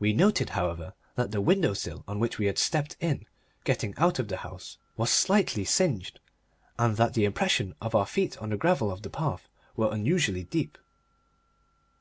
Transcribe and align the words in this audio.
We 0.00 0.12
noted, 0.12 0.50
however, 0.58 0.94
that 1.14 1.30
the 1.30 1.40
window 1.40 1.74
sill 1.74 2.02
on 2.08 2.18
which 2.18 2.38
we 2.38 2.46
had 2.46 2.58
stepped 2.58 2.96
in 2.98 3.24
getting 3.62 3.94
out 3.98 4.18
of 4.18 4.26
the 4.26 4.38
house 4.38 4.78
was 4.96 5.10
slightly 5.12 5.64
singed, 5.64 6.18
and 6.76 6.96
that 6.96 7.14
the 7.14 7.24
impressions 7.24 7.76
of 7.80 7.94
our 7.94 8.02
feet 8.04 8.36
on 8.38 8.50
the 8.50 8.56
gravel 8.56 8.90
of 8.90 9.02
the 9.02 9.10
path 9.10 9.46
were 9.76 9.94
unusually 9.94 10.42
deep. 10.42 10.76